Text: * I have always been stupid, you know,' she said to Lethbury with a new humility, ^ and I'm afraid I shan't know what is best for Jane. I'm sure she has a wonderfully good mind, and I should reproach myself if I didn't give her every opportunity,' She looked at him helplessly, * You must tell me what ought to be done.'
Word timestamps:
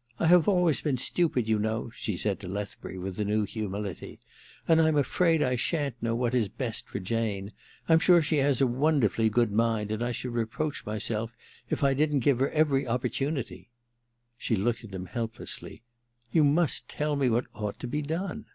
* 0.00 0.18
I 0.20 0.28
have 0.28 0.46
always 0.46 0.80
been 0.80 0.98
stupid, 0.98 1.48
you 1.48 1.58
know,' 1.58 1.90
she 1.90 2.16
said 2.16 2.38
to 2.38 2.48
Lethbury 2.48 2.96
with 2.96 3.18
a 3.18 3.24
new 3.24 3.42
humility, 3.42 4.20
^ 4.22 4.24
and 4.68 4.80
I'm 4.80 4.96
afraid 4.96 5.42
I 5.42 5.56
shan't 5.56 5.96
know 6.00 6.14
what 6.14 6.32
is 6.32 6.48
best 6.48 6.88
for 6.88 7.00
Jane. 7.00 7.50
I'm 7.88 7.98
sure 7.98 8.22
she 8.22 8.36
has 8.36 8.60
a 8.60 8.68
wonderfully 8.68 9.28
good 9.30 9.50
mind, 9.50 9.90
and 9.90 10.00
I 10.00 10.12
should 10.12 10.30
reproach 10.30 10.86
myself 10.86 11.32
if 11.70 11.82
I 11.82 11.92
didn't 11.92 12.20
give 12.20 12.38
her 12.38 12.50
every 12.50 12.86
opportunity,' 12.86 13.72
She 14.38 14.54
looked 14.54 14.84
at 14.84 14.94
him 14.94 15.06
helplessly, 15.06 15.82
* 16.06 16.30
You 16.32 16.44
must 16.44 16.88
tell 16.88 17.16
me 17.16 17.28
what 17.28 17.46
ought 17.52 17.80
to 17.80 17.88
be 17.88 18.00
done.' 18.00 18.46